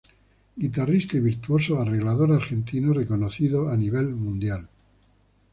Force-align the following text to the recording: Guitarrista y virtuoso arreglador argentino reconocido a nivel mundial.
Guitarrista 0.57 1.17
y 1.17 1.19
virtuoso 1.19 1.79
arreglador 1.79 2.31
argentino 2.33 2.91
reconocido 2.91 3.69
a 3.69 3.77
nivel 3.77 4.07
mundial. 4.07 4.67